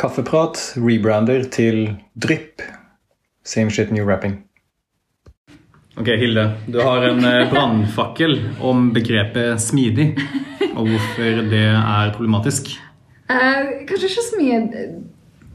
Kaffeprat 0.00 0.56
rebrander 0.80 1.42
til 1.52 1.90
Drypp. 2.16 2.62
Same 3.44 3.68
shit, 3.70 3.90
new 3.92 4.06
rapping. 4.08 4.38
Ok, 6.00 6.06
Hilde. 6.06 6.46
Du 6.72 6.78
har 6.80 7.04
en 7.04 7.20
eh, 7.28 7.50
brannfakkel 7.50 8.38
om 8.64 8.94
begrepet 8.96 9.60
smidig, 9.60 10.14
og 10.72 10.88
hvorfor 10.88 11.42
det 11.52 11.66
er 11.68 12.14
problematisk. 12.16 12.72
Eh, 13.28 13.84
kanskje 13.90 14.08
ikke 14.08 14.26
smid 14.30 14.78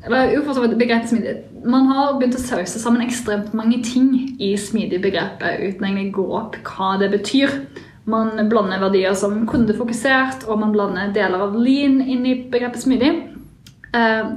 eller 0.05 0.35
jo, 0.35 0.43
for 0.45 0.53
så 0.53 0.61
vidt 0.61 0.77
begrepet 0.77 1.09
smidig. 1.09 1.35
Man 1.65 1.89
har 1.89 2.13
begynt 2.19 2.37
å 2.37 2.45
sause 2.45 2.77
sammen 2.77 3.01
ekstremt 3.01 3.55
mange 3.57 3.81
ting 3.81 4.11
i 4.37 4.53
smidig-begrepet 4.61 5.63
uten 5.63 5.87
egentlig 5.87 6.11
å 6.11 6.17
gå 6.19 6.25
opp 6.43 6.59
hva 6.69 6.99
det 7.01 7.09
betyr. 7.15 7.63
Man 8.05 8.37
blander 8.51 8.83
verdier 8.85 9.17
som 9.17 9.47
kundefokusert, 9.49 10.45
og 10.45 10.61
man 10.61 10.75
blander 10.75 11.09
deler 11.15 11.47
av 11.47 11.57
lean 11.57 12.03
inn 12.05 12.27
i 12.29 12.43
begrepet 12.53 12.85
smidig. 12.85 13.24
Eh, 13.95 14.31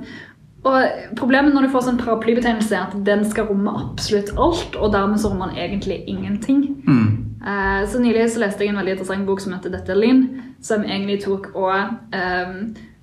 og 0.68 1.14
Problemet 1.16 1.54
når 1.54 1.66
du 1.66 1.72
får 1.72 1.86
sånn 1.86 2.00
paraplybetegnelse, 2.00 2.74
er 2.74 2.88
at 2.88 3.06
den 3.06 3.24
skal 3.28 3.48
romme 3.48 3.72
absolutt 3.78 4.34
alt, 4.36 4.76
og 4.76 4.92
dermed 4.94 5.20
så 5.22 5.30
rommer 5.32 5.52
den 5.52 5.62
egentlig 5.64 6.02
ingenting. 6.10 6.64
Mm. 6.86 7.28
Eh, 7.38 7.80
så 7.88 8.02
Nylig 8.02 8.26
så 8.32 8.42
leste 8.42 8.64
jeg 8.64 8.74
en 8.74 8.80
veldig 8.80 8.96
interessant 8.96 9.26
bok 9.28 9.42
som 9.42 9.54
heter 9.54 9.72
Dette 9.72 9.94
er 9.94 10.00
Lean, 10.00 10.24
som 10.64 10.82
egentlig 10.82 11.20
tok 11.22 11.52
og 11.54 11.70
um, 12.10 12.56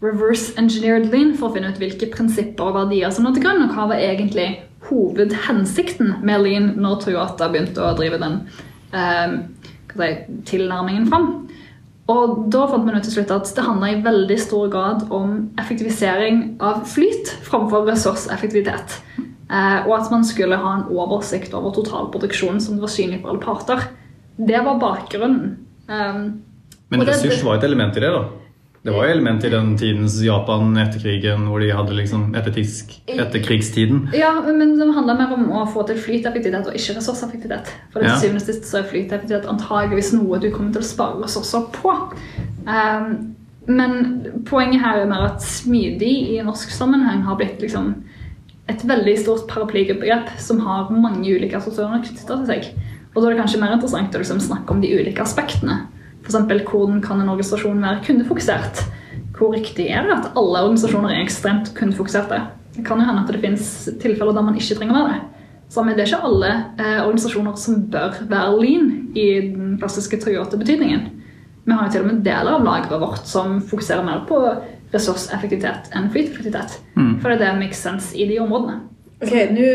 reverse 0.04 0.54
engineered 0.60 1.08
Lean 1.14 1.34
for 1.40 1.50
å 1.50 1.56
finne 1.56 1.72
ut 1.72 1.80
hvilke 1.80 2.10
prinsipper 2.12 2.68
og 2.68 2.76
verdier 2.82 3.14
som 3.16 3.26
lå 3.26 3.32
til 3.36 3.46
grunn, 3.46 3.64
og 3.64 3.76
hva 3.76 3.88
var 3.94 4.04
egentlig 4.04 4.50
hovedhensikten 4.90 6.18
med 6.28 6.44
Lean 6.44 6.74
når 6.82 7.00
Toyota 7.06 7.48
begynte 7.50 7.82
å 7.82 7.96
drive 7.98 8.20
den 8.22 8.42
um, 8.92 9.40
si, 9.96 10.12
tilnærmingen 10.52 11.08
fram. 11.10 11.32
Og 12.12 12.46
da 12.54 12.68
fant 12.70 12.86
man 12.86 13.00
ut 13.00 13.06
til 13.08 13.16
slutt 13.16 13.34
at 13.34 13.50
det 13.58 13.66
handla 13.66 13.90
i 13.90 14.02
veldig 14.06 14.38
stor 14.38 14.70
grad 14.74 15.08
om 15.14 15.38
effektivisering 15.62 16.44
av 16.62 16.84
flyt 16.90 17.32
framfor 17.48 17.88
ressurseffektivitet. 17.90 19.00
Eh, 19.50 19.80
og 19.88 19.94
at 19.98 20.12
man 20.14 20.26
skulle 20.26 20.60
ha 20.62 20.74
en 20.78 20.88
oversikt 20.94 21.54
over 21.58 21.74
totalproduksjonen 21.74 22.62
som 22.62 22.78
var 22.82 22.94
synlig 22.94 23.24
for 23.24 23.34
alle 23.34 23.42
parter. 23.42 23.88
Det 24.38 24.62
var 24.66 24.82
bakgrunnen. 24.82 25.56
Um, 25.88 26.44
Men 26.90 27.06
ressurs 27.08 27.44
var 27.46 27.58
et 27.58 27.66
element 27.66 27.98
i 27.98 28.04
det, 28.04 28.12
da? 28.14 28.45
Det 28.86 28.94
var 28.94 29.08
jo 29.08 29.14
element 29.16 29.44
i 29.44 29.50
den 29.50 29.72
tidens 29.82 30.20
Japan 30.22 30.76
etter 30.78 31.02
krigen, 31.02 31.48
hvor 31.50 31.64
de 31.64 31.72
hadde 31.74 31.96
liksom 31.98 32.36
etterkrigstiden. 32.38 34.04
Ja, 34.14 34.30
men 34.46 34.76
det 34.78 34.86
handla 34.94 35.16
mer 35.18 35.32
om 35.34 35.48
å 35.58 35.64
få 35.74 35.88
til 35.90 35.98
flyteffektivitet 35.98 36.70
og 36.70 36.78
ikke 36.78 37.00
ressurseffektivitet. 37.00 37.72
For 37.90 38.04
det 38.04 38.12
Ja. 38.12 38.20
syvende 38.22 38.44
og 38.44 38.46
sist 38.46 38.68
så 38.70 38.78
er 38.78 38.90
flyteffektivitet 38.92 39.50
antageligvis 39.50 40.14
noe 40.14 40.38
du 40.38 40.52
kommer 40.52 40.72
til 40.72 40.84
å 40.84 40.92
spare 40.92 41.24
ressurser 41.24 41.66
på. 41.74 41.96
Um, 42.68 43.36
men 43.66 44.44
poenget 44.46 44.82
her 44.82 45.02
er 45.02 45.10
mer 45.10 45.26
at 45.32 45.42
smidig 45.42 46.38
i 46.38 46.44
norsk 46.46 46.70
sammenheng 46.70 47.24
har 47.26 47.36
blitt 47.38 47.60
liksom 47.60 47.96
et 48.70 48.86
veldig 48.86 49.18
stort 49.18 49.48
paraplybegrep 49.48 50.30
som 50.38 50.60
har 50.60 50.92
mange 50.92 51.26
ulike 51.26 51.58
assosiasjoner 51.58 52.06
knyttet 52.06 52.28
til 52.28 52.46
seg. 52.46 52.70
Og 53.16 53.24
da 53.24 53.30
er 53.30 53.34
det 53.34 53.42
kanskje 53.42 53.62
mer 53.62 53.74
interessant 53.74 54.14
å 54.14 54.22
liksom 54.22 54.40
snakke 54.40 54.70
om 54.70 54.82
de 54.82 54.94
ulike 54.94 55.22
aspektene. 55.26 55.88
F.eks. 56.26 56.38
hvordan 56.66 57.02
kan 57.06 57.22
en 57.22 57.30
organisasjon 57.30 57.82
være 57.86 58.02
kundefokusert? 58.08 58.82
Hvor 59.36 59.54
riktig 59.54 59.88
er 59.92 60.08
det 60.08 60.16
at 60.16 60.32
alle 60.40 60.64
organisasjoner 60.64 61.14
er 61.14 61.24
ekstremt 61.24 61.74
kundefokuserte? 61.78 62.42
Det 62.76 62.84
kan 62.88 63.00
jo 63.00 63.08
hende 63.08 63.24
at 63.24 63.32
det 63.32 63.42
finnes 63.44 63.68
tilfeller 64.02 64.36
der 64.36 64.46
man 64.46 64.58
ikke 64.58 64.80
trenger 64.80 64.96
å 64.96 65.04
være 65.04 65.14
det. 65.14 65.44
Så 65.70 65.84
men 65.84 65.96
det 65.98 66.06
er 66.06 66.12
ikke 66.12 66.28
alle 66.30 66.50
eh, 66.80 67.02
organisasjoner 67.04 67.60
som 67.60 67.84
bør 67.92 68.18
være 68.30 68.58
lean 68.62 68.90
i 69.18 69.28
den 69.52 69.76
klassiske 69.82 70.20
Toyota-betydningen. 70.24 71.06
Vi 71.66 71.74
har 71.74 71.88
jo 71.88 71.94
til 71.94 72.06
og 72.06 72.10
med 72.12 72.26
deler 72.26 72.58
av 72.58 72.66
lageret 72.66 73.02
vårt 73.02 73.30
som 73.30 73.58
fokuserer 73.66 74.06
mer 74.06 74.26
på 74.30 74.40
ressurseffektivitet 74.94 75.90
enn 75.98 76.12
flyteffektivitet. 76.14 76.78
For 77.22 77.32
det 77.32 77.40
er 77.40 77.44
det 77.46 77.64
makes 77.64 77.82
sense 77.82 78.14
i 78.16 78.28
de 78.30 78.38
områdene. 78.44 78.84
Ok, 79.24 79.32
nå, 79.56 79.68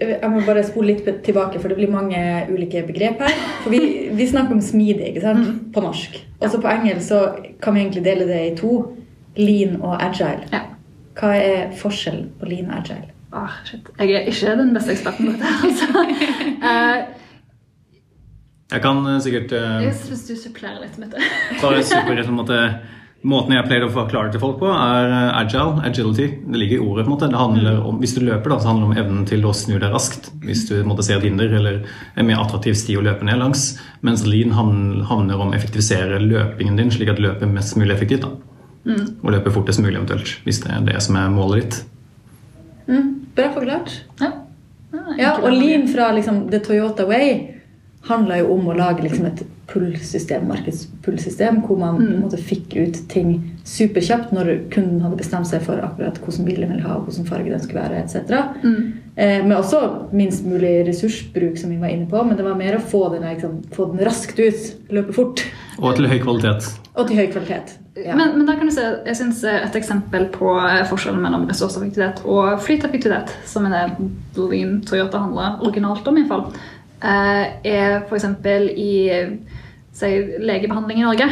Jeg 0.00 0.30
må 0.30 0.42
bare 0.46 0.62
spole 0.66 0.92
litt 0.92 1.08
tilbake, 1.26 1.58
for 1.58 1.68
det 1.72 1.78
blir 1.80 1.90
mange 1.90 2.18
ulike 2.50 2.84
begrep 2.86 3.24
her. 3.24 3.40
For 3.64 3.74
Vi, 3.74 3.80
vi 4.14 4.26
snakker 4.30 4.54
om 4.54 4.62
smidig 4.62 5.10
ikke 5.10 5.24
sant? 5.24 5.72
på 5.74 5.82
norsk. 5.82 6.20
Og 6.40 6.50
så 6.50 6.60
på 6.62 6.70
engelsk 6.70 7.08
så 7.08 7.24
kan 7.62 7.74
vi 7.74 7.82
egentlig 7.82 8.04
dele 8.04 8.28
det 8.28 8.40
i 8.52 8.54
to. 8.56 8.76
Lean 9.36 9.80
og 9.82 9.98
agile. 9.98 10.46
Ja. 10.52 10.60
Hva 11.18 11.32
er 11.34 11.74
forskjellen 11.78 12.30
på 12.38 12.46
lean 12.46 12.70
og 12.70 12.78
agile? 12.78 13.10
Ah, 13.34 13.58
shit. 13.66 13.88
Jeg 13.98 14.14
er 14.14 14.28
ikke 14.30 14.54
den 14.60 14.74
beste 14.74 14.94
eksperten 14.94 15.26
på 15.26 15.32
dette. 15.32 15.54
Altså. 15.66 15.86
uh, 16.62 16.98
Jeg 18.74 18.82
kan 18.82 19.06
eh, 19.06 19.20
sikkert 19.22 19.52
uh, 19.52 19.82
syns 19.92 20.22
du 20.26 20.34
supplerer 20.38 20.80
litt 20.82 20.94
med 20.98 21.12
det. 21.12 21.22
bare 21.60 21.82
supere 21.84 22.24
på 22.24 22.32
en 22.32 22.38
måte 22.38 22.60
Måten 23.24 23.54
jeg 23.56 23.64
pleier 23.64 23.86
å 23.86 23.92
forklare 23.92 24.28
til 24.34 24.40
folk 24.42 24.58
på, 24.60 24.68
er 24.68 25.06
eh, 25.08 25.30
agile. 25.38 25.80
Agility. 25.88 26.26
Det 26.44 26.58
ligger 26.60 26.76
i 26.76 26.84
ordet. 26.84 27.06
på 27.06 27.08
en 27.08 27.14
måte. 27.14 27.28
Det 27.32 27.40
handler 27.40 27.78
om, 27.80 27.98
Hvis 28.02 28.12
du 28.14 28.20
løper, 28.20 28.52
da, 28.52 28.58
så 28.60 28.68
handler 28.68 28.84
det 28.84 28.90
om 28.90 29.04
evnen 29.04 29.28
til 29.30 29.46
å 29.48 29.54
snu 29.56 29.78
deg 29.78 29.94
raskt. 29.94 30.28
Hvis 30.44 30.66
du 30.68 30.74
måtte 30.84 31.06
se 31.06 31.16
et 31.16 31.24
hinder 31.24 31.48
eller 31.48 31.86
en 32.14 32.28
mer 32.28 32.42
attraktiv 32.42 32.76
sti 32.76 32.98
å 33.00 33.04
løpe 33.06 33.24
ned 33.24 33.40
langs. 33.40 33.78
Mens 34.04 34.26
lean 34.28 34.52
handler 34.52 35.40
om 35.40 35.54
å 35.54 35.56
effektivisere 35.56 36.20
løpingen 36.20 36.76
din, 36.76 36.92
slik 36.92 37.14
at 37.14 37.16
du 37.16 37.24
løper 37.24 37.48
mest 37.48 37.78
mulig 37.80 37.96
effektivt. 37.96 38.28
da. 38.28 38.34
Og 39.22 39.32
løper 39.32 39.56
fortest 39.56 39.80
mulig, 39.80 39.96
eventuelt. 39.96 40.36
Hvis 40.44 40.60
det 40.60 40.74
er 40.74 40.84
det 40.84 41.00
som 41.00 41.16
er 41.16 41.32
målet 41.32 41.62
ditt. 41.62 41.80
Mm, 42.92 43.08
bra 43.34 43.48
forklart. 43.56 44.02
Ja. 44.20 44.34
Ja, 45.18 45.34
og 45.40 45.52
lean 45.52 45.88
fra 45.88 46.12
liksom, 46.12 46.50
The 46.52 46.60
Toyota 46.60 47.08
Way 47.08 47.53
handla 48.08 48.38
jo 48.42 48.52
om 48.54 48.66
å 48.68 48.76
lage 48.76 49.04
liksom, 49.06 49.26
et 49.30 49.44
pull-system, 49.70 50.44
markedspull-system, 50.50 51.62
hvor 51.64 51.78
man 51.80 51.96
på 51.96 52.04
en 52.10 52.20
måte 52.20 52.36
fikk 52.36 52.74
ut 52.76 52.98
ting 53.08 53.30
superkjapt 53.64 54.34
når 54.36 54.50
kunden 54.74 55.00
hadde 55.00 55.16
bestemt 55.16 55.48
seg 55.48 55.62
for 55.64 55.80
akkurat 55.80 56.18
hvordan 56.20 56.44
bil 56.44 56.60
den 56.60 56.74
ville 56.74 56.84
ha, 56.84 56.98
hvordan 57.00 57.28
farge 57.30 57.48
den 57.54 57.62
skulle 57.64 57.80
være, 57.80 58.02
etc. 58.04 58.34
Eh, 59.16 59.40
men 59.46 59.54
også 59.56 59.80
minst 60.12 60.44
mulig 60.44 60.74
ressursbruk, 60.88 61.56
som 61.60 61.72
vi 61.72 61.78
var 61.80 61.94
inne 61.94 62.08
på, 62.10 62.20
men 62.28 62.36
det 62.36 62.44
var 62.44 62.58
mer 62.60 62.76
å 62.76 62.82
få 62.82 63.06
den, 63.14 63.24
liksom, 63.24 63.62
få 63.72 63.88
den 63.94 64.04
raskt 64.04 64.36
ut, 64.42 64.68
løpe 64.92 65.16
fort, 65.16 65.46
Og 65.80 65.96
til 65.96 66.06
høy 66.12 66.18
kvalitet. 66.22 66.68
og 66.94 67.08
til 67.08 67.16
høy 67.22 67.26
kvalitet. 67.32 67.78
Ja. 67.96 68.14
Men, 68.18 68.36
men 68.36 68.46
der 68.46 68.58
kan 68.58 68.68
du 68.68 68.74
se, 68.74 68.84
jeg 69.06 69.16
synes 69.16 69.40
et 69.48 69.76
eksempel 69.78 70.28
på 70.34 70.52
eh, 70.60 70.84
forskjellen 70.90 71.22
mellom 71.24 71.48
ressurseffektivitet 71.48 72.24
og 72.26 72.60
flyteffektivitet, 72.66 73.32
som 73.48 73.66
er 73.70 73.76
det 73.96 74.08
Lean 74.36 74.80
Toyota 74.86 75.24
handler 75.24 75.62
originalt 75.64 76.06
om, 76.10 76.18
i 76.18 76.26
hvert 76.26 76.34
fall, 76.34 76.48
eh, 76.50 76.83
er 77.02 78.04
f.eks. 78.08 78.24
i 78.76 78.92
si, 79.92 80.10
legebehandling 80.40 81.00
i 81.00 81.06
Norge. 81.06 81.28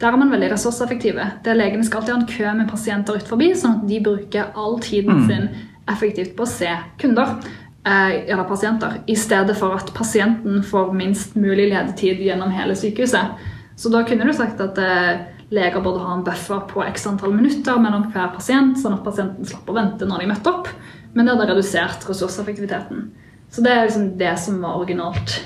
Der 0.00 0.08
er 0.08 0.16
man 0.16 0.30
veldig 0.32 0.52
ressurseffektive. 0.54 1.26
Der 1.44 1.54
Legene 1.54 1.84
skal 1.84 2.00
alltid 2.00 2.14
ha 2.14 2.20
en 2.20 2.26
kø 2.30 2.52
med 2.56 2.70
pasienter 2.70 3.18
ut 3.20 3.28
forbi, 3.28 3.50
sånn 3.54 3.80
at 3.82 3.88
de 3.88 3.98
bruker 4.00 4.54
all 4.56 4.78
tiden 4.80 5.26
sin 5.28 5.48
effektivt 5.90 6.36
på 6.38 6.46
å 6.46 6.48
se 6.48 6.70
kunder. 6.98 7.36
eh, 7.84 8.24
Eller 8.30 8.44
pasienter, 8.44 9.00
i 9.06 9.14
stedet 9.16 9.56
for 9.56 9.74
at 9.76 9.92
pasienten 9.94 10.62
får 10.62 10.92
minst 10.94 11.36
mulig 11.36 11.68
ledetid 11.70 12.20
gjennom 12.20 12.50
hele 12.50 12.74
sykehuset. 12.76 13.36
Så 13.76 13.88
da 13.92 14.02
kunne 14.04 14.24
du 14.24 14.32
sagt 14.32 14.60
at 14.60 14.78
eh, 14.78 15.20
leger 15.50 15.80
burde 15.80 16.00
ha 16.04 16.14
en 16.14 16.24
buffer 16.24 16.60
på 16.68 16.84
x 16.86 17.06
antall 17.06 17.32
minutter 17.34 17.78
mellom 17.80 18.10
hver 18.12 18.32
pasient, 18.34 18.78
sånn 18.78 18.94
at 18.98 19.04
pasienten 19.04 19.44
slapp 19.44 19.68
å 19.68 19.76
vente 19.76 20.06
når 20.06 20.20
de 20.20 20.26
møtte 20.32 20.52
opp. 20.52 20.68
Men 21.14 21.26
det 21.26 21.34
hadde 21.34 21.48
redusert 21.52 22.08
ressurseffektiviteten. 22.08 23.10
Så 23.50 23.64
det 23.64 23.72
er 23.72 23.86
liksom 23.86 24.12
det 24.18 24.34
som 24.38 24.60
var 24.62 24.78
originalt 24.78 25.40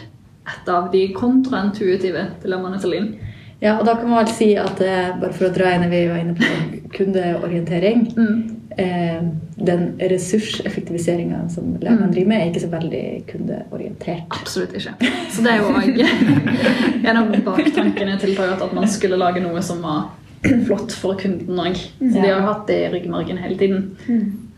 et 0.45 0.69
av 0.69 0.91
de 0.93 1.07
kontraintuitive 1.17 2.27
dilemmaene 2.43 2.81
til 2.83 2.93
Linn. 2.93 3.15
Ja, 3.63 3.79
og 3.79 3.87
da 3.87 3.95
kan 3.97 4.11
man 4.11 4.25
vel 4.25 4.35
si 4.35 4.51
at 4.61 4.81
eh, 4.85 5.15
bare 5.21 5.33
for 5.33 5.49
å 5.49 5.55
dra 5.55 5.71
inn 5.73 5.87
vi 5.89 6.03
var 6.11 6.21
inne 6.21 6.35
på 6.37 6.49
kundeorientering 6.93 8.03
eh, 8.77 9.23
Den 9.57 9.85
ressurseffektiviseringa 10.01 11.45
som 11.53 11.71
legene 11.81 12.11
driver 12.11 12.29
med, 12.29 12.43
er 12.43 12.51
ikke 12.51 12.65
så 12.65 12.71
veldig 12.73 13.05
kundeorientert. 13.31 14.27
Absolutt 14.37 14.75
ikke. 14.77 15.13
Så 15.33 15.47
det 15.47 15.55
er 15.55 15.63
jo 15.63 15.71
òg 15.71 16.03
en 17.09 17.21
av 17.23 17.33
baktankene 17.47 18.19
til 18.21 18.35
Toyota 18.37 18.69
at 18.69 18.77
man 18.77 18.91
skulle 18.91 19.21
lage 19.21 19.41
noe 19.45 19.63
som 19.65 19.81
var 19.87 20.11
flott 20.67 20.93
for 20.99 21.17
kunden 21.23 21.63
òg. 21.63 21.79
Så 21.79 22.19
de 22.19 22.27
har 22.27 22.35
jo 22.35 22.49
hatt 22.51 22.67
det 22.69 22.81
i 22.83 22.91
ryggmargen 22.99 23.41
hele 23.41 23.57
tiden. 23.61 23.95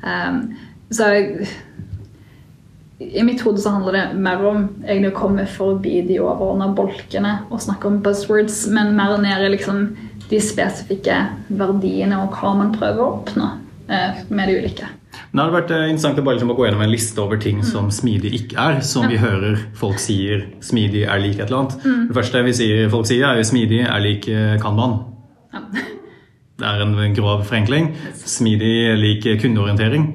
Um, 0.02 0.40
så 0.90 1.12
i 2.98 3.22
mitt 3.22 3.42
hode 3.44 3.60
så 3.60 3.74
handler 3.74 3.92
det 3.92 4.04
mer 4.24 4.42
om 4.48 4.62
egentlig 4.86 5.12
å 5.12 5.18
komme 5.18 5.44
forbi 5.50 5.98
de 6.08 6.20
overordna 6.22 6.70
bolkene 6.76 7.32
og 7.50 7.60
snakke 7.60 7.90
om 7.90 7.98
buzzwords, 8.04 8.62
men 8.72 8.94
mer 8.96 9.18
ned 9.20 9.44
i 9.44 9.50
liksom 9.52 9.90
de 10.30 10.38
spesifikke 10.42 11.18
verdiene 11.48 12.22
og 12.24 12.38
hva 12.40 12.54
man 12.56 12.72
prøver 12.74 13.02
å 13.04 13.10
oppnå 13.18 13.50
eh, 13.92 14.22
med 14.32 14.48
de 14.48 14.56
ulike. 14.62 14.88
Det 15.16 15.38
hadde 15.42 15.54
vært 15.54 15.74
eh, 15.76 15.84
interessant 15.90 16.22
å 16.22 16.24
bare 16.24 16.38
liksom 16.38 16.54
å 16.54 16.56
gå 16.56 16.66
gjennom 16.66 16.86
en 16.86 16.92
liste 16.92 17.20
over 17.20 17.40
ting 17.40 17.60
som 17.68 17.92
smidig 17.92 18.32
ikke 18.40 18.56
er, 18.64 18.80
som 18.84 19.04
vi 19.10 19.20
hører 19.20 19.60
folk 19.76 20.00
sier 20.00 20.48
smidig 20.64 21.04
er 21.04 21.20
lik 21.20 21.36
et 21.36 21.50
eller 21.50 21.66
annet. 21.66 22.08
Det 22.08 22.16
første 22.16 22.44
vi 22.48 22.56
sier 22.56 22.90
folk 22.92 23.08
sier, 23.12 23.28
er 23.28 23.42
jo 23.42 23.46
smidig 23.52 23.84
er 23.84 24.02
lik 24.04 24.24
kan 24.30 24.64
kanban. 24.64 24.98
Ja. 25.52 25.64
Det 26.56 26.64
er 26.64 26.80
en 26.80 26.96
grov 27.12 27.44
forenkling. 27.44 27.90
Smidig 28.16 28.76
er 28.88 28.96
lik 28.96 29.26
kundeorientering. 29.42 30.06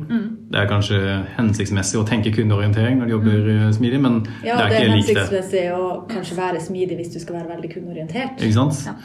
Det 0.52 0.60
er 0.60 0.68
kanskje 0.68 1.00
hensiktsmessig 1.38 2.00
å 2.02 2.06
tenke 2.08 2.34
kundeorientering 2.36 3.00
når 3.00 3.08
du 3.08 3.14
jobber 3.14 3.50
eh, 3.54 3.68
smidig, 3.76 4.02
men 4.04 4.22
Ja, 4.44 4.58
det 4.60 4.64
er 4.66 4.70
det 4.70 4.78
er 4.78 4.86
ikke 4.86 4.96
likt 4.98 5.12
det. 5.12 5.18
hensiktsmessig 5.18 5.66
å 5.78 5.84
kanskje 6.12 6.40
være 6.40 6.64
smidig 6.64 6.98
hvis 7.00 7.14
du 7.14 7.20
skal 7.24 7.38
være 7.40 7.54
veldig 7.54 7.70
kundeorientert. 7.72 8.42
Ikke 8.42 8.58
sant? 8.58 8.82
Ja. 8.90 8.96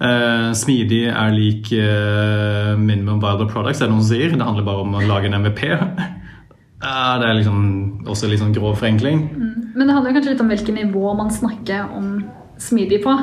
Uh, 0.00 0.50
smidig 0.56 1.02
er 1.12 1.32
lik 1.36 1.68
uh, 1.76 2.72
minimum 2.80 3.18
viable 3.20 3.48
products, 3.50 3.82
er 3.82 3.88
det 3.88 3.94
noen 3.94 4.04
som 4.04 4.14
sier. 4.14 4.32
Det 4.32 4.46
handler 4.48 4.64
bare 4.64 4.84
om 4.84 4.96
å 4.96 5.02
lage 5.04 5.28
en 5.28 5.36
MVP. 5.40 5.66
uh, 5.72 7.16
det 7.20 7.28
er 7.28 7.36
liksom 7.36 7.58
også 8.08 8.28
litt 8.28 8.40
sånn 8.40 8.54
grov 8.56 8.78
forenkling. 8.80 9.26
Men 9.74 9.84
det 9.86 9.96
handler 9.96 10.16
kanskje 10.16 10.34
litt 10.34 10.44
om 10.44 10.52
hvilket 10.52 10.78
nivå 10.82 11.12
man 11.16 11.32
snakker 11.32 11.92
om 11.96 12.14
smidig 12.60 13.02
på. 13.04 13.16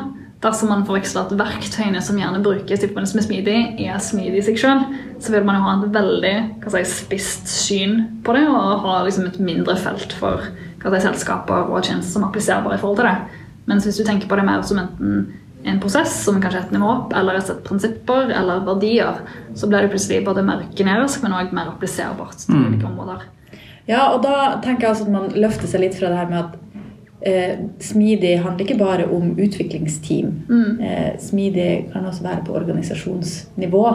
Dersom 0.44 0.69
man 0.69 0.84
forveksler 0.86 1.25
at 1.25 1.34
verktøyene 1.39 2.01
som 2.06 2.19
gjerne 2.19 2.44
brukes 2.45 2.84
i 2.84 2.89
forbindelse 2.89 3.18
med 3.18 3.25
smidig, 3.25 3.57
er 3.81 3.98
smidig 4.04 4.38
i 4.38 4.45
seg 4.45 4.60
sjøl, 4.62 4.84
så 5.24 5.34
vil 5.34 5.48
man 5.48 5.57
jo 5.57 5.63
ha 5.66 5.74
et 5.80 5.95
veldig 5.95 6.34
hva 6.62 6.74
si, 6.75 6.84
spisst 6.92 7.50
syn 7.50 7.98
på 8.25 8.36
det 8.38 8.44
og 8.45 8.84
ha 8.86 9.00
liksom 9.07 9.25
et 9.31 9.39
mindre 9.42 9.74
felt 9.81 10.13
for 10.19 10.45
hva 10.84 10.94
si, 10.94 11.01
selskaper 11.07 11.72
og 11.72 11.81
tjenester 11.81 12.13
som 12.13 12.28
er 12.28 12.30
appliserbare 12.30 12.78
i 12.78 12.84
forhold 12.84 13.01
til 13.01 13.10
det. 13.10 13.44
Mens 13.68 13.88
hvis 13.88 13.98
du 13.98 14.06
tenker 14.06 14.30
på 14.30 14.38
det 14.38 14.45
mer 14.48 14.62
som 14.68 14.84
enten 14.84 15.25
en 15.68 15.80
prosess, 15.81 16.13
som 16.24 16.38
kanskje 16.39 16.62
er 16.62 16.68
et 16.68 16.75
nivå 16.75 16.92
opp, 16.92 17.16
eller 17.18 17.39
et 17.39 17.48
sett 17.50 17.63
prinsipper 17.66 18.30
eller 18.30 18.62
verdier, 18.68 19.24
så 19.57 19.68
blir 19.68 19.84
det 19.84 19.92
plutselig 19.92 20.22
både 20.28 20.45
mer 20.45 20.62
generisk, 20.78 21.25
men 21.25 21.36
òg 21.36 21.50
mer 21.56 21.74
appliserbart 21.74 22.45
til 22.45 22.62
ulike 22.62 22.88
områder. 22.88 23.25
Ja, 23.88 24.10
og 24.12 24.22
da 24.24 24.60
tenker 24.63 24.86
jeg 24.86 24.94
også 24.94 25.07
at 25.07 25.13
man 25.13 25.30
løfter 25.36 25.69
seg 25.72 25.84
litt 25.84 25.98
fra 25.98 26.12
det 26.12 26.19
her 26.19 26.31
med 26.31 26.39
at 26.44 26.56
eh, 27.22 27.60
smidig 27.80 28.34
handler 28.44 28.66
ikke 28.66 28.78
bare 28.80 29.08
om 29.14 29.31
utviklingsteam. 29.40 30.34
Eh, 30.81 31.19
smidig 31.19 31.90
kan 31.94 32.06
også 32.06 32.24
være 32.24 32.44
på 32.46 32.56
organisasjonsnivå. 32.56 33.86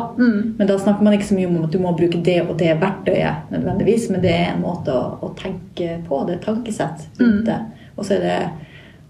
Men 0.58 0.66
da 0.68 0.78
snakker 0.78 1.04
man 1.04 1.18
ikke 1.18 1.30
så 1.30 1.38
mye 1.38 1.50
om 1.50 1.62
at 1.64 1.72
du 1.72 1.78
må 1.82 1.94
bruke 1.98 2.22
det 2.24 2.40
og 2.46 2.58
det 2.58 2.74
verktøyet 2.80 3.52
nødvendigvis, 3.54 4.10
men 4.10 4.24
det 4.24 4.34
er 4.34 4.52
en 4.52 4.64
måte 4.64 4.94
å, 4.94 5.16
å 5.22 5.32
tenke 5.38 6.00
på. 6.08 6.24
Det 6.28 6.38
er 6.38 6.44
tankesett 6.44 7.08
rundt 7.20 7.46
det. 7.48 7.60
Og 7.96 8.06
så 8.06 8.16
er 8.18 8.26
det 8.26 8.38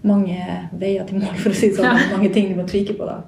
mange 0.03 0.37
veier 0.79 1.07
til 1.07 1.21
mål, 1.23 1.35
for 1.39 1.53
å 1.53 1.57
si 1.57 1.71
det 1.71 1.79
sånn. 1.79 1.87
Ja. 1.87 2.11
Mange 2.11 2.31
ting 2.33 2.51
du 2.51 2.59
må 2.59 2.67
tvike 2.67 2.95
på 2.97 3.07
da. 3.07 3.21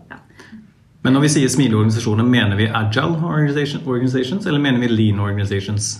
Men 1.05 1.13
når 1.13 1.27
vi 1.27 1.33
sier 1.35 1.51
smidige 1.53 1.77
organisasjoner, 1.77 2.25
mener 2.25 2.57
vi 2.57 2.65
agile 2.65 3.19
organization, 3.21 3.83
organizations, 3.85 4.47
eller 4.49 4.59
mener 4.59 4.81
vi 4.81 4.89
lean 4.89 5.19
organizations? 5.21 5.99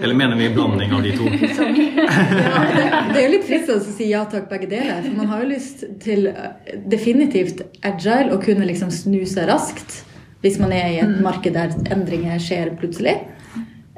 Eller 0.00 0.14
mener 0.14 0.36
vi 0.36 0.48
blanding 0.54 0.92
av 0.96 1.02
de 1.04 1.12
to? 1.16 1.28
Det 1.34 3.20
er 3.20 3.22
jo 3.26 3.32
litt 3.34 3.46
fristende 3.46 3.78
å 3.80 3.84
si 3.84 4.08
ja 4.10 4.24
takk, 4.30 4.48
begge 4.50 4.68
deler. 4.70 5.02
For 5.04 5.18
man 5.18 5.30
har 5.30 5.44
jo 5.44 5.50
lyst 5.52 5.84
til 6.02 6.26
eh, 6.32 6.74
definitivt 6.90 7.62
agile 7.86 8.34
og 8.34 8.42
kunne 8.46 8.66
liksom 8.68 8.90
snu 8.94 9.22
seg 9.28 9.48
raskt 9.52 10.02
hvis 10.44 10.58
man 10.60 10.74
er 10.76 10.90
i 10.92 10.98
et 11.00 11.20
marked 11.24 11.54
der 11.56 11.72
endringer 11.94 12.40
skjer 12.42 12.74
plutselig. 12.80 13.14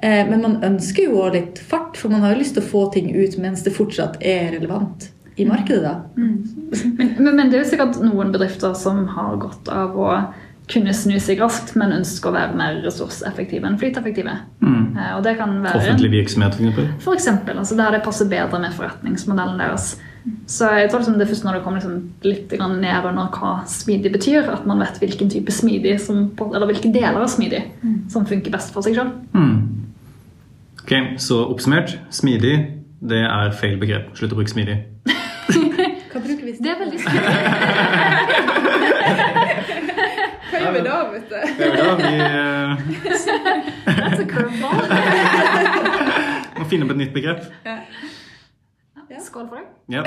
Eh, 0.02 0.22
Men 0.28 0.42
man 0.44 0.56
ønsker 0.66 1.08
jo 1.08 1.18
også 1.24 1.34
litt 1.40 1.58
fart, 1.58 1.96
for 1.98 2.12
man 2.12 2.22
har 2.22 2.34
jo 2.36 2.42
lyst 2.44 2.54
til 2.58 2.62
å 2.62 2.70
få 2.70 2.84
ting 2.94 3.10
ut 3.16 3.38
mens 3.42 3.64
det 3.66 3.74
fortsatt 3.74 4.20
er 4.22 4.52
relevant 4.54 5.08
i 5.36 5.44
markedet. 5.48 5.82
da. 5.84 5.94
Men, 6.16 7.14
men, 7.18 7.34
men 7.36 7.50
det 7.50 7.58
er 7.58 7.64
jo 7.64 7.70
sikkert 7.72 7.98
noen 8.04 8.30
bedrifter 8.32 8.76
som 8.78 9.02
har 9.16 9.34
godt 9.42 9.68
av 9.72 9.96
å 9.98 10.12
kunne 10.70 10.94
snu 10.96 11.14
seg 11.22 11.38
raskt, 11.38 11.76
men 11.78 11.94
ønsker 12.00 12.30
å 12.30 12.34
være 12.34 12.58
mer 12.58 12.80
ressurseffektive 12.82 13.68
enn 13.68 13.78
flyteffektive. 13.78 14.34
Mm. 14.58 14.96
Og 15.14 15.22
det 15.22 15.36
kan 15.38 15.54
være 15.62 15.78
Offentlig 15.78 16.10
virksomhet, 16.16 16.58
f.eks. 16.58 17.04
For 17.04 17.14
eksempel, 17.14 17.60
altså 17.62 17.78
der 17.78 17.94
det 17.94 18.02
passer 18.06 18.28
bedre 18.30 18.60
med 18.62 18.74
forretningsmodellen 18.74 19.60
deres. 19.62 19.92
Så 20.50 20.66
jeg 20.74 20.88
tror 20.90 21.04
liksom 21.04 21.20
det 21.20 21.26
er 21.28 21.30
først 21.30 21.46
når 21.46 21.58
det 21.58 21.62
kommer 21.62 21.78
liksom 21.78 22.00
litt 22.26 22.54
ned 22.58 23.06
under 23.12 23.28
hva 23.30 23.52
smidig 23.70 24.10
betyr, 24.16 24.48
at 24.50 24.66
man 24.66 24.82
vet 24.82 24.98
hvilken 24.98 25.30
type 25.30 25.54
smidig 25.54 26.00
som, 26.02 26.32
eller 26.48 26.66
hvilke 26.66 26.90
deler 26.90 27.22
av 27.22 27.30
smidig 27.30 27.62
som 28.10 28.26
funker 28.26 28.50
best 28.54 28.74
for 28.74 28.82
seg 28.82 28.98
sjøl. 28.98 29.14
Ok, 30.82 30.92
Så 31.22 31.44
oppsummert, 31.46 31.94
smidig 32.10 32.56
det 33.06 33.22
er 33.22 33.54
feil 33.54 33.78
begrep. 33.78 34.10
Slutt 34.18 34.34
å 34.34 34.40
bruke 34.40 34.50
smidig. 34.50 34.80
Hva 36.10 36.22
bruker 36.24 36.42
vi 36.42 36.58
Det 36.58 36.74
er 36.74 36.78
veldig 36.82 37.02
smidig. 37.06 38.52
Vi 40.76 40.82
da, 40.84 40.96
vet 41.12 41.28
du? 41.30 41.36
Ja, 41.64 41.94
vi 42.00 42.12
eh, 42.20 42.70
That's 43.96 44.20
a 44.20 44.26
curveball. 44.28 44.80
må 46.58 46.66
finne 46.70 46.86
opp 46.86 46.92
et 46.96 47.00
nytt 47.04 47.14
begrep. 47.16 47.46
Skål 49.26 49.46
for 49.48 49.62
det. 49.62 49.66
Ja. 49.94 50.02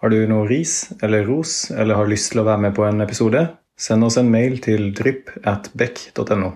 Har 0.00 0.08
du 0.12 0.18
noe 0.30 0.48
ris 0.48 0.74
eller 1.04 1.26
ros, 1.28 1.70
eller 1.70 1.98
har 2.00 2.08
lyst 2.10 2.32
til 2.32 2.40
å 2.42 2.46
være 2.48 2.64
med 2.66 2.74
på 2.76 2.86
en 2.88 3.04
episode? 3.04 3.44
Send 3.80 4.04
oss 4.04 4.16
en 4.20 4.30
mail 4.32 4.58
til 4.64 4.90
drypp 4.96 5.30
at 5.48 5.70
beck.no. 5.76 6.50